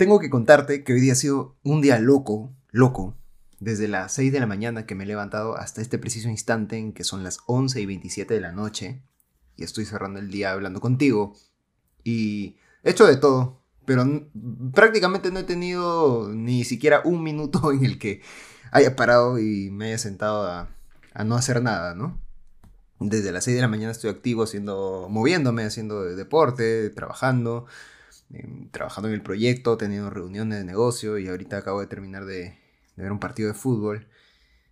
Tengo 0.00 0.18
que 0.18 0.30
contarte 0.30 0.82
que 0.82 0.94
hoy 0.94 1.00
día 1.02 1.12
ha 1.12 1.14
sido 1.14 1.56
un 1.62 1.82
día 1.82 1.98
loco, 1.98 2.54
loco, 2.70 3.18
desde 3.58 3.86
las 3.86 4.14
6 4.14 4.32
de 4.32 4.40
la 4.40 4.46
mañana 4.46 4.86
que 4.86 4.94
me 4.94 5.04
he 5.04 5.06
levantado 5.06 5.58
hasta 5.58 5.82
este 5.82 5.98
preciso 5.98 6.30
instante 6.30 6.78
en 6.78 6.94
que 6.94 7.04
son 7.04 7.22
las 7.22 7.40
11 7.44 7.82
y 7.82 7.84
27 7.84 8.32
de 8.32 8.40
la 8.40 8.50
noche 8.50 9.02
y 9.58 9.64
estoy 9.64 9.84
cerrando 9.84 10.18
el 10.18 10.30
día 10.30 10.52
hablando 10.52 10.80
contigo 10.80 11.34
y 12.02 12.56
he 12.82 12.92
hecho 12.92 13.06
de 13.06 13.18
todo, 13.18 13.60
pero 13.84 14.06
prácticamente 14.72 15.30
no 15.30 15.40
he 15.40 15.44
tenido 15.44 16.30
ni 16.32 16.64
siquiera 16.64 17.02
un 17.04 17.22
minuto 17.22 17.70
en 17.72 17.84
el 17.84 17.98
que 17.98 18.22
haya 18.72 18.96
parado 18.96 19.38
y 19.38 19.70
me 19.70 19.88
haya 19.88 19.98
sentado 19.98 20.46
a, 20.46 20.70
no 21.26 21.34
hacer 21.34 21.62
nada, 21.62 21.94
¿no? 21.94 22.18
Desde 23.00 23.32
las 23.32 23.44
6 23.44 23.54
de 23.54 23.60
la 23.60 23.68
mañana 23.68 23.92
estoy 23.92 24.08
activo, 24.08 24.44
haciendo, 24.44 25.08
moviéndome, 25.10 25.64
haciendo 25.64 26.04
deporte, 26.04 26.88
trabajando, 26.88 27.66
trabajando 28.70 29.08
en 29.08 29.14
el 29.14 29.22
proyecto, 29.22 29.76
teniendo 29.76 30.10
reuniones 30.10 30.58
de 30.58 30.64
negocio 30.64 31.18
y 31.18 31.28
ahorita 31.28 31.58
acabo 31.58 31.80
de 31.80 31.86
terminar 31.86 32.24
de, 32.24 32.58
ver 32.96 33.12
un 33.12 33.18
partido 33.18 33.48
de 33.48 33.54
fútbol 33.54 34.08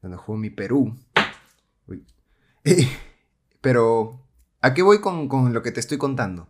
donde 0.00 0.16
jugó 0.16 0.38
mi 0.38 0.50
Perú. 0.50 0.96
Pero, 3.60 4.26
¿a 4.60 4.74
qué 4.74 4.82
voy 4.82 5.00
con, 5.00 5.52
lo 5.52 5.62
que 5.62 5.72
te 5.72 5.80
estoy 5.80 5.98
contando? 5.98 6.48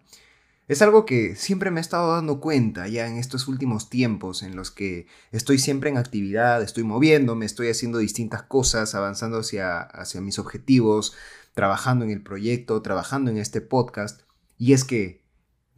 Es 0.69 0.81
algo 0.81 1.05
que 1.05 1.35
siempre 1.35 1.71
me 1.71 1.81
he 1.81 1.83
estado 1.83 2.13
dando 2.13 2.41
cuenta 2.41 2.87
ya 2.89 3.07
en 3.07 3.19
estos 3.19 3.49
últimos 3.49 3.91
tiempos 3.91 4.43
en 4.43 4.57
los 4.57 4.71
que 4.71 5.07
estoy 5.33 5.59
siempre 5.59 5.91
en 5.91 5.99
actividad, 5.99 6.63
estoy 6.63 6.85
moviéndome, 6.85 7.45
estoy 7.45 7.69
haciendo 7.69 7.99
distintas 7.99 8.43
cosas, 8.45 8.95
avanzando 8.95 9.41
hacia 9.41 10.21
mis 10.21 10.39
objetivos, 10.39 11.15
trabajando 11.53 12.05
en 12.05 12.13
el 12.13 12.23
proyecto, 12.23 12.81
trabajando 12.81 13.31
en 13.31 13.39
este 13.39 13.61
podcast. 13.61 14.23
Y 14.57 14.73
es 14.73 14.85
que 14.85 15.22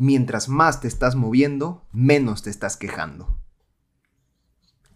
mientras 0.04 0.48
más 0.48 0.80
te 0.80 0.88
estás 0.88 1.16
moviendo, 1.16 1.86
menos 1.90 2.42
te 2.42 2.50
estás 2.50 2.76
quejando. 2.76 3.38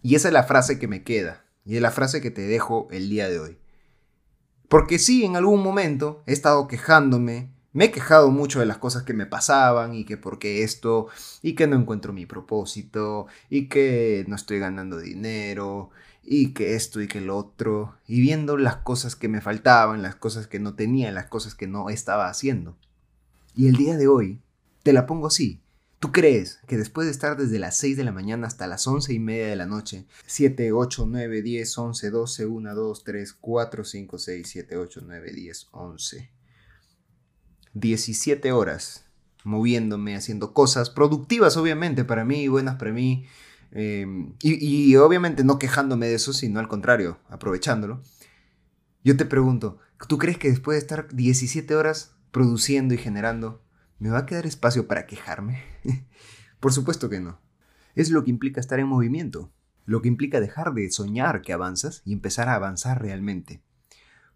Y 0.03 0.15
esa 0.15 0.27
es 0.29 0.33
la 0.33 0.43
frase 0.43 0.77
que 0.77 0.87
me 0.87 1.03
queda, 1.03 1.45
y 1.65 1.75
es 1.75 1.81
la 1.81 1.91
frase 1.91 2.21
que 2.21 2.31
te 2.31 2.43
dejo 2.43 2.87
el 2.91 3.09
día 3.09 3.27
de 3.27 3.39
hoy. 3.39 3.57
Porque 4.67 4.99
sí, 4.99 5.25
en 5.25 5.35
algún 5.35 5.63
momento 5.63 6.23
he 6.27 6.33
estado 6.33 6.67
quejándome, 6.67 7.51
me 7.73 7.85
he 7.85 7.91
quejado 7.91 8.29
mucho 8.29 8.59
de 8.59 8.67
las 8.67 8.77
cosas 8.77 9.01
que 9.01 9.13
me 9.13 9.25
pasaban 9.25 9.95
y 9.95 10.05
que 10.05 10.15
por 10.15 10.37
qué 10.37 10.63
esto 10.63 11.07
y 11.41 11.55
que 11.55 11.65
no 11.65 11.75
encuentro 11.75 12.13
mi 12.13 12.27
propósito 12.27 13.25
y 13.49 13.67
que 13.67 14.25
no 14.27 14.35
estoy 14.35 14.59
ganando 14.59 14.99
dinero 14.99 15.89
y 16.23 16.53
que 16.53 16.75
esto 16.75 17.01
y 17.01 17.07
que 17.07 17.21
lo 17.21 17.35
otro 17.35 17.95
y 18.07 18.21
viendo 18.21 18.57
las 18.57 18.77
cosas 18.77 19.15
que 19.15 19.27
me 19.27 19.41
faltaban, 19.41 20.03
las 20.03 20.15
cosas 20.15 20.47
que 20.47 20.59
no 20.59 20.75
tenía, 20.75 21.11
las 21.11 21.25
cosas 21.25 21.55
que 21.55 21.67
no 21.67 21.89
estaba 21.89 22.27
haciendo. 22.27 22.77
Y 23.55 23.67
el 23.67 23.75
día 23.75 23.97
de 23.97 24.07
hoy 24.07 24.41
te 24.83 24.93
la 24.93 25.05
pongo 25.05 25.27
así. 25.27 25.61
¿Tú 25.99 26.13
crees 26.13 26.59
que 26.65 26.77
después 26.77 27.05
de 27.05 27.11
estar 27.11 27.35
desde 27.35 27.59
las 27.59 27.77
6 27.77 27.97
de 27.97 28.05
la 28.05 28.13
mañana 28.13 28.47
hasta 28.47 28.67
las 28.67 28.87
11 28.87 29.13
y 29.13 29.19
media 29.19 29.47
de 29.47 29.55
la 29.57 29.65
noche, 29.65 30.05
7, 30.27 30.71
8, 30.71 31.05
9, 31.09 31.41
10, 31.41 31.77
11, 31.77 32.09
12, 32.09 32.45
1, 32.45 32.75
2, 32.75 33.03
3, 33.03 33.33
4, 33.33 33.83
5, 33.83 34.17
6, 34.17 34.47
7, 34.49 34.77
8, 34.77 35.01
9, 35.05 35.31
10, 35.33 35.67
11, 35.71 36.31
17 37.73 38.51
horas 38.53 39.05
moviéndome, 39.43 40.15
haciendo 40.15 40.53
cosas 40.53 40.89
productivas, 40.89 41.57
obviamente, 41.57 42.05
para 42.05 42.25
mí, 42.25 42.47
buenas 42.47 42.75
para 42.75 42.91
mí. 42.91 43.25
Em, 43.71 44.33
y, 44.41 44.95
obviamente 44.95 45.43
no 45.43 45.59
quejándome 45.59 46.07
de 46.07 46.15
eso, 46.15 46.33
sino 46.33 46.59
al 46.59 46.67
contrario, 46.67 47.19
aprovechándolo. 47.29 48.01
Yo 49.03 49.15
te 49.15 49.25
pregunto, 49.25 49.77
¿tú 50.07 50.17
crees 50.17 50.37
que 50.37 50.49
después 50.49 50.75
de 50.75 50.79
estar 50.79 51.07
17 51.13 51.75
horas 51.75 52.15
produciendo 52.31 52.93
y 52.93 52.97
generando, 52.97 53.61
me 53.99 54.09
va 54.09 54.19
a 54.19 54.25
quedar 54.25 54.45
espacio 54.45 54.87
para 54.87 55.05
quejarme? 55.05 55.63
Por 56.59 56.73
supuesto 56.73 57.09
que 57.09 57.19
no. 57.19 57.39
Es 57.95 58.09
lo 58.09 58.23
que 58.23 58.31
implica 58.31 58.59
estar 58.59 58.79
en 58.79 58.87
movimiento, 58.87 59.51
lo 59.85 60.01
que 60.01 60.07
implica 60.07 60.39
dejar 60.39 60.73
de 60.73 60.89
soñar 60.91 61.41
que 61.41 61.53
avanzas 61.53 62.01
y 62.05 62.13
empezar 62.13 62.49
a 62.49 62.55
avanzar 62.55 63.01
realmente. 63.01 63.61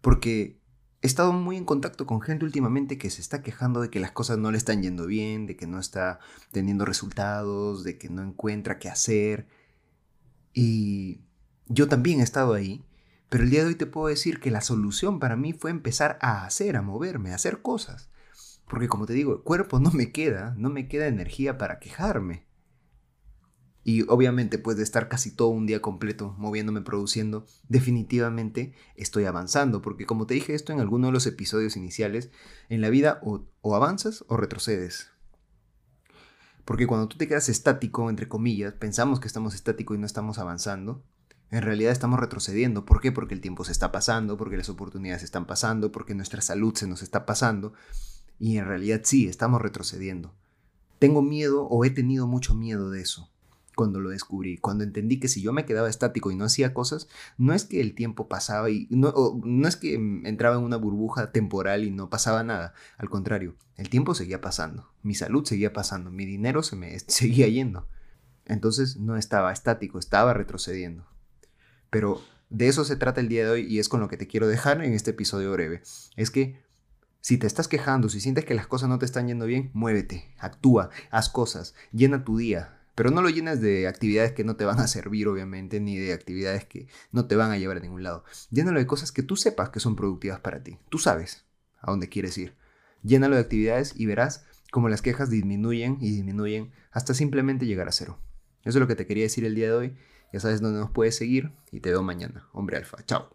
Porque 0.00 0.60
He 1.04 1.06
estado 1.06 1.34
muy 1.34 1.58
en 1.58 1.66
contacto 1.66 2.06
con 2.06 2.22
gente 2.22 2.46
últimamente 2.46 2.96
que 2.96 3.10
se 3.10 3.20
está 3.20 3.42
quejando 3.42 3.82
de 3.82 3.90
que 3.90 4.00
las 4.00 4.12
cosas 4.12 4.38
no 4.38 4.50
le 4.50 4.56
están 4.56 4.82
yendo 4.82 5.04
bien, 5.04 5.44
de 5.44 5.54
que 5.54 5.66
no 5.66 5.78
está 5.78 6.18
teniendo 6.50 6.86
resultados, 6.86 7.84
de 7.84 7.98
que 7.98 8.08
no 8.08 8.22
encuentra 8.22 8.78
qué 8.78 8.88
hacer. 8.88 9.46
Y 10.54 11.20
yo 11.66 11.88
también 11.88 12.20
he 12.20 12.22
estado 12.22 12.54
ahí, 12.54 12.86
pero 13.28 13.44
el 13.44 13.50
día 13.50 13.60
de 13.60 13.66
hoy 13.66 13.74
te 13.74 13.84
puedo 13.84 14.06
decir 14.06 14.40
que 14.40 14.50
la 14.50 14.62
solución 14.62 15.18
para 15.18 15.36
mí 15.36 15.52
fue 15.52 15.70
empezar 15.70 16.18
a 16.22 16.46
hacer, 16.46 16.74
a 16.74 16.80
moverme, 16.80 17.32
a 17.32 17.34
hacer 17.34 17.60
cosas. 17.60 18.08
Porque 18.68 18.88
como 18.88 19.06
te 19.06 19.12
digo, 19.12 19.32
el 19.32 19.42
cuerpo 19.42 19.80
no 19.80 19.90
me 19.90 20.12
queda, 20.12 20.54
no 20.56 20.70
me 20.70 20.88
queda 20.88 21.06
energía 21.06 21.58
para 21.58 21.78
quejarme. 21.78 22.46
Y 23.86 24.02
obviamente, 24.08 24.58
pues 24.58 24.78
de 24.78 24.82
estar 24.82 25.08
casi 25.10 25.30
todo 25.30 25.48
un 25.48 25.66
día 25.66 25.82
completo 25.82 26.34
moviéndome, 26.38 26.80
produciendo, 26.80 27.46
definitivamente 27.68 28.72
estoy 28.96 29.26
avanzando. 29.26 29.82
Porque 29.82 30.06
como 30.06 30.26
te 30.26 30.32
dije 30.32 30.54
esto 30.54 30.72
en 30.72 30.80
alguno 30.80 31.08
de 31.08 31.12
los 31.12 31.26
episodios 31.26 31.76
iniciales, 31.76 32.30
en 32.70 32.80
la 32.80 32.88
vida 32.88 33.20
o, 33.22 33.44
avanzas 33.74 34.24
o 34.28 34.38
retrocedes. 34.38 35.10
Porque 36.64 36.86
cuando 36.86 37.08
tú 37.08 37.18
te 37.18 37.28
quedas 37.28 37.50
estático, 37.50 38.08
entre 38.08 38.26
comillas, 38.26 38.72
pensamos 38.72 39.20
que 39.20 39.26
estamos 39.26 39.54
estáticos 39.54 39.98
y 39.98 40.00
no 40.00 40.06
estamos 40.06 40.38
avanzando, 40.38 41.04
en 41.50 41.60
realidad 41.60 41.92
estamos 41.92 42.18
retrocediendo. 42.18 42.86
¿Por 42.86 43.02
qué? 43.02 43.12
Porque 43.12 43.34
el 43.34 43.42
tiempo 43.42 43.66
se 43.66 43.72
está 43.72 43.92
pasando, 43.92 44.38
porque 44.38 44.56
las 44.56 44.70
oportunidades 44.70 45.22
están 45.22 45.46
pasando, 45.46 45.92
porque 45.92 46.14
nuestra 46.14 46.40
salud 46.40 46.74
se 46.74 46.86
nos 46.86 47.02
está 47.02 47.26
pasando. 47.26 47.74
Y 48.38 48.58
en 48.58 48.66
realidad 48.66 49.00
sí, 49.04 49.26
estamos 49.26 49.62
retrocediendo. 49.62 50.34
Tengo 50.98 51.22
miedo 51.22 51.64
o 51.64 51.84
he 51.84 51.90
tenido 51.90 52.26
mucho 52.26 52.54
miedo 52.54 52.90
de 52.90 53.00
eso 53.00 53.30
cuando 53.74 54.00
lo 54.00 54.10
descubrí, 54.10 54.58
cuando 54.58 54.84
entendí 54.84 55.18
que 55.18 55.28
si 55.28 55.42
yo 55.42 55.52
me 55.52 55.64
quedaba 55.64 55.88
estático 55.88 56.30
y 56.30 56.36
no 56.36 56.44
hacía 56.44 56.74
cosas, 56.74 57.08
no 57.38 57.52
es 57.52 57.64
que 57.64 57.80
el 57.80 57.94
tiempo 57.94 58.28
pasaba 58.28 58.70
y 58.70 58.86
no, 58.90 59.12
no 59.44 59.68
es 59.68 59.76
que 59.76 59.94
entraba 59.94 60.56
en 60.56 60.62
una 60.62 60.76
burbuja 60.76 61.32
temporal 61.32 61.84
y 61.84 61.90
no 61.90 62.10
pasaba 62.10 62.42
nada, 62.44 62.74
al 62.96 63.10
contrario, 63.10 63.56
el 63.76 63.88
tiempo 63.88 64.14
seguía 64.14 64.40
pasando, 64.40 64.92
mi 65.02 65.14
salud 65.14 65.44
seguía 65.44 65.72
pasando, 65.72 66.10
mi 66.10 66.24
dinero 66.24 66.62
se 66.62 66.76
me 66.76 66.98
seguía 67.08 67.48
yendo. 67.48 67.86
Entonces 68.46 68.98
no 68.98 69.16
estaba 69.16 69.52
estático, 69.52 69.98
estaba 69.98 70.34
retrocediendo. 70.34 71.06
Pero 71.88 72.20
de 72.50 72.68
eso 72.68 72.84
se 72.84 72.96
trata 72.96 73.22
el 73.22 73.28
día 73.28 73.44
de 73.44 73.50
hoy 73.50 73.66
y 73.66 73.78
es 73.78 73.88
con 73.88 74.00
lo 74.00 74.08
que 74.08 74.18
te 74.18 74.26
quiero 74.26 74.46
dejar 74.46 74.84
en 74.84 74.92
este 74.92 75.12
episodio 75.12 75.50
breve. 75.52 75.82
Es 76.16 76.30
que 76.30 76.62
si 77.24 77.38
te 77.38 77.46
estás 77.46 77.68
quejando, 77.68 78.10
si 78.10 78.20
sientes 78.20 78.44
que 78.44 78.52
las 78.52 78.66
cosas 78.66 78.90
no 78.90 78.98
te 78.98 79.06
están 79.06 79.26
yendo 79.28 79.46
bien, 79.46 79.70
muévete, 79.72 80.34
actúa, 80.36 80.90
haz 81.10 81.30
cosas, 81.30 81.74
llena 81.90 82.22
tu 82.22 82.36
día, 82.36 82.82
pero 82.94 83.10
no 83.10 83.22
lo 83.22 83.30
llenas 83.30 83.62
de 83.62 83.88
actividades 83.88 84.32
que 84.32 84.44
no 84.44 84.56
te 84.56 84.66
van 84.66 84.78
a 84.78 84.86
servir, 84.86 85.26
obviamente, 85.28 85.80
ni 85.80 85.96
de 85.96 86.12
actividades 86.12 86.66
que 86.66 86.86
no 87.12 87.24
te 87.24 87.34
van 87.34 87.50
a 87.50 87.56
llevar 87.56 87.78
a 87.78 87.80
ningún 87.80 88.02
lado. 88.02 88.24
Llénalo 88.50 88.78
de 88.78 88.86
cosas 88.86 89.10
que 89.10 89.22
tú 89.22 89.36
sepas 89.36 89.70
que 89.70 89.80
son 89.80 89.96
productivas 89.96 90.40
para 90.40 90.62
ti. 90.62 90.76
Tú 90.90 90.98
sabes 90.98 91.46
a 91.80 91.90
dónde 91.90 92.10
quieres 92.10 92.36
ir. 92.36 92.56
Llénalo 93.02 93.36
de 93.36 93.40
actividades 93.40 93.94
y 93.96 94.04
verás 94.04 94.44
cómo 94.70 94.90
las 94.90 95.00
quejas 95.00 95.30
disminuyen 95.30 95.96
y 96.02 96.10
disminuyen 96.10 96.72
hasta 96.90 97.14
simplemente 97.14 97.64
llegar 97.64 97.88
a 97.88 97.92
cero. 97.92 98.18
Eso 98.64 98.76
es 98.76 98.80
lo 98.82 98.86
que 98.86 98.96
te 98.96 99.06
quería 99.06 99.24
decir 99.24 99.46
el 99.46 99.54
día 99.54 99.68
de 99.68 99.72
hoy. 99.72 99.96
Ya 100.30 100.40
sabes 100.40 100.60
dónde 100.60 100.78
nos 100.78 100.90
puedes 100.90 101.16
seguir 101.16 101.52
y 101.72 101.80
te 101.80 101.88
veo 101.88 102.02
mañana. 102.02 102.48
Hombre 102.52 102.76
alfa. 102.76 103.02
Chao. 103.06 103.33